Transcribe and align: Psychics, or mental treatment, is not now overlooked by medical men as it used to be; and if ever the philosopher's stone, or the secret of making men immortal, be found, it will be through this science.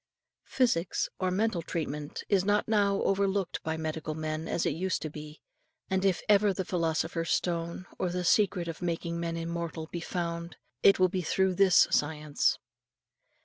Psychics, 0.47 1.09
or 1.19 1.29
mental 1.29 1.61
treatment, 1.61 2.23
is 2.27 2.43
not 2.43 2.67
now 2.67 3.03
overlooked 3.03 3.61
by 3.61 3.77
medical 3.77 4.15
men 4.15 4.47
as 4.47 4.65
it 4.65 4.71
used 4.71 5.03
to 5.03 5.11
be; 5.11 5.43
and 5.91 6.03
if 6.03 6.23
ever 6.27 6.51
the 6.53 6.65
philosopher's 6.65 7.29
stone, 7.29 7.85
or 7.99 8.09
the 8.09 8.23
secret 8.25 8.67
of 8.67 8.81
making 8.81 9.19
men 9.19 9.37
immortal, 9.37 9.85
be 9.91 9.99
found, 10.01 10.55
it 10.81 10.97
will 10.97 11.07
be 11.07 11.21
through 11.21 11.53
this 11.53 11.87
science. 11.91 12.57